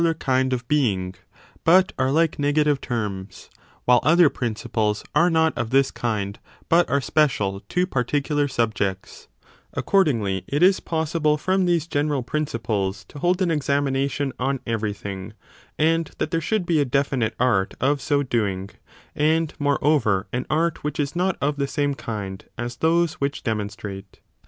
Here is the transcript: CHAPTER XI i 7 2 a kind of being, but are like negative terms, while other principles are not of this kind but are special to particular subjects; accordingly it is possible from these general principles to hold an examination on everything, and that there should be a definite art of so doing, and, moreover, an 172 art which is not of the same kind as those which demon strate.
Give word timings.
CHAPTER 0.01 0.13
XI 0.13 0.13
i 0.13 0.13
7 0.13 0.19
2 0.19 0.25
a 0.25 0.33
kind 0.33 0.53
of 0.53 0.67
being, 0.67 1.15
but 1.63 1.91
are 1.99 2.09
like 2.09 2.39
negative 2.39 2.81
terms, 2.81 3.51
while 3.85 3.99
other 4.01 4.31
principles 4.31 5.03
are 5.13 5.29
not 5.29 5.55
of 5.55 5.69
this 5.69 5.91
kind 5.91 6.39
but 6.69 6.89
are 6.89 6.99
special 6.99 7.59
to 7.69 7.85
particular 7.85 8.47
subjects; 8.47 9.27
accordingly 9.75 10.43
it 10.47 10.63
is 10.63 10.79
possible 10.79 11.37
from 11.37 11.65
these 11.65 11.85
general 11.85 12.23
principles 12.23 13.05
to 13.09 13.19
hold 13.19 13.43
an 13.43 13.51
examination 13.51 14.33
on 14.39 14.59
everything, 14.65 15.33
and 15.77 16.09
that 16.17 16.31
there 16.31 16.41
should 16.41 16.65
be 16.65 16.79
a 16.79 16.83
definite 16.83 17.35
art 17.39 17.75
of 17.79 18.01
so 18.01 18.23
doing, 18.23 18.71
and, 19.15 19.53
moreover, 19.59 20.25
an 20.33 20.47
172 20.49 20.59
art 20.59 20.83
which 20.83 20.99
is 20.99 21.15
not 21.15 21.37
of 21.39 21.57
the 21.57 21.67
same 21.67 21.93
kind 21.93 22.45
as 22.57 22.77
those 22.77 23.21
which 23.21 23.43
demon 23.43 23.69
strate. 23.69 24.19